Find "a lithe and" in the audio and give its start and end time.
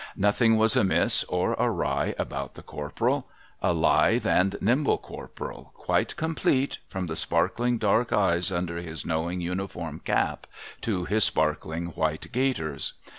3.61-4.55